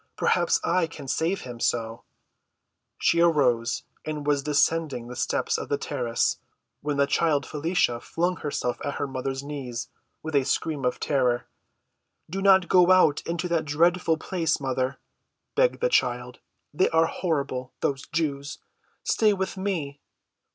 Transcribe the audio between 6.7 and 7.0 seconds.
when